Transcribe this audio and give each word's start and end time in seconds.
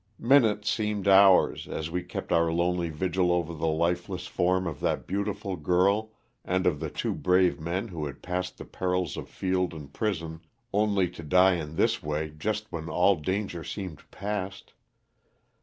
Minutes 0.17 0.67
seemed 0.67 1.07
hours, 1.07 1.67
as 1.67 1.91
we 1.91 2.01
kept 2.01 2.31
our 2.31 2.51
lonely 2.51 2.89
vigil 2.89 3.31
over 3.31 3.53
the 3.53 3.67
lifeless 3.67 4.25
form 4.25 4.65
of 4.65 4.79
that 4.79 5.05
beautiful 5.05 5.55
girl 5.55 6.11
and 6.43 6.65
of 6.65 6.79
the 6.79 6.89
two 6.89 7.13
brave 7.13 7.59
men 7.59 7.89
who 7.89 8.07
had 8.07 8.23
passed 8.23 8.57
the 8.57 8.65
perils 8.65 9.15
of 9.15 9.29
field 9.29 9.75
and 9.75 9.93
prison 9.93 10.41
only 10.73 11.07
to 11.07 11.21
die 11.21 11.53
in 11.53 11.75
this 11.75 12.01
way 12.01 12.31
just 12.35 12.71
when 12.71 12.89
all 12.89 13.15
danger 13.15 13.63
seemed 13.63 14.01
past. 14.09 14.73